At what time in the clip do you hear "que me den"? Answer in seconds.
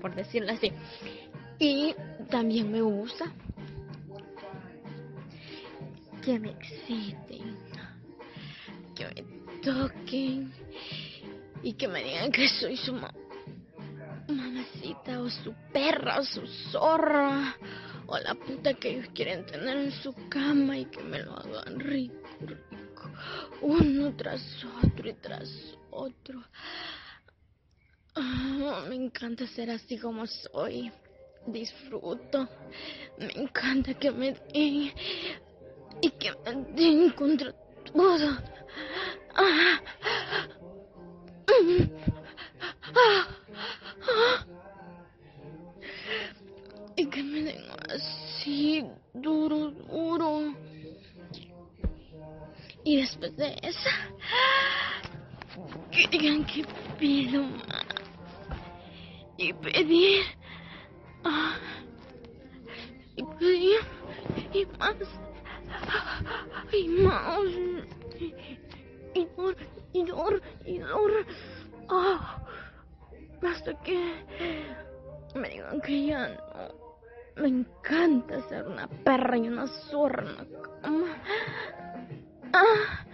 33.94-34.92, 36.10-37.10, 47.06-47.64